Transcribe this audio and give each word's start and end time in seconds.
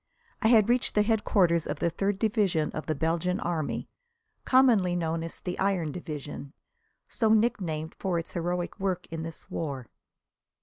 I 0.41 0.47
had 0.47 0.67
reached 0.67 0.95
the 0.95 1.03
headquarters 1.03 1.67
of 1.67 1.77
the 1.77 1.91
Third 1.91 2.17
Division 2.17 2.71
of 2.71 2.87
the 2.87 2.95
Belgian 2.95 3.39
Army, 3.39 3.87
commonly 4.45 4.95
known 4.95 5.21
as 5.21 5.39
the 5.39 5.59
Iron 5.59 5.91
Division, 5.91 6.53
so 7.07 7.29
nicknamed 7.29 7.93
for 7.99 8.17
its 8.17 8.33
heroic 8.33 8.79
work 8.79 9.05
in 9.11 9.21
this 9.21 9.51
war. 9.51 9.89